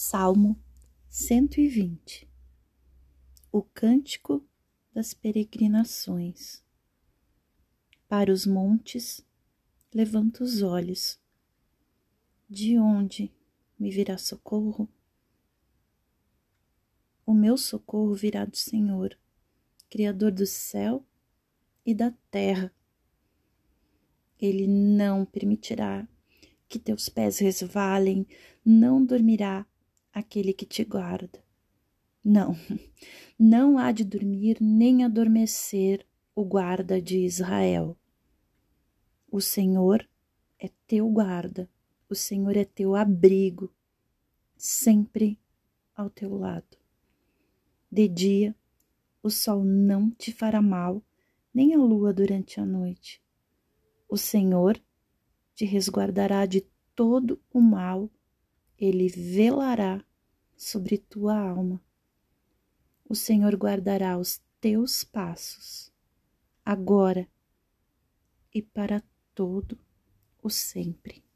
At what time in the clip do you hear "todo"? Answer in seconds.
56.94-57.40, 69.34-69.78